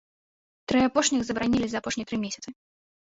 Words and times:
Тры 0.71 0.79
апошніх 0.87 1.21
забаранілі 1.27 1.67
за 1.75 1.85
апошнія 1.85 2.09
тры 2.13 2.17
месяцы. 2.27 2.49